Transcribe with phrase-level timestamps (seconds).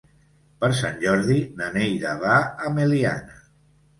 [0.63, 3.37] Per Sant Jordi na Neida va a Meliana.